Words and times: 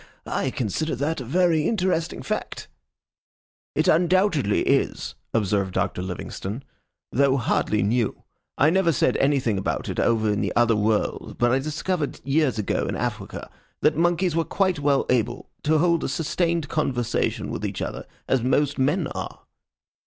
I 0.25 0.49
consider 0.49 0.95
that 0.95 1.21
a 1.21 1.25
very 1.25 1.67
interesting 1.67 2.23
fact." 2.23 2.67
"It 3.75 3.87
undoubtedly 3.87 4.61
is," 4.63 5.13
observed 5.31 5.75
Doctor 5.75 6.01
Livingstone, 6.01 6.63
"though 7.11 7.37
hardly 7.37 7.83
new. 7.83 8.23
I 8.57 8.71
never 8.71 8.91
said 8.91 9.15
anything 9.17 9.59
about 9.59 9.89
it 9.89 9.99
over 9.99 10.31
in 10.33 10.41
the 10.41 10.53
other 10.55 10.75
world, 10.75 11.35
but 11.37 11.51
I 11.51 11.59
discovered 11.59 12.19
years 12.23 12.57
ago 12.57 12.87
in 12.87 12.95
Africa 12.95 13.47
that 13.81 13.95
monkeys 13.95 14.35
were 14.35 14.43
quite 14.43 14.79
as 14.79 14.83
well 14.83 15.05
able 15.07 15.51
to 15.65 15.77
hold 15.77 16.03
a 16.03 16.09
sustained 16.09 16.67
conversation 16.67 17.51
with 17.51 17.63
each 17.63 17.79
other 17.83 18.07
as 18.27 18.41
most 18.41 18.79
men 18.79 19.05
are." 19.05 19.41